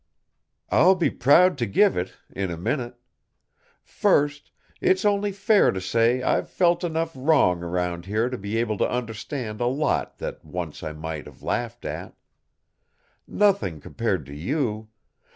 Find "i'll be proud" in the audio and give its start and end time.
0.71-1.59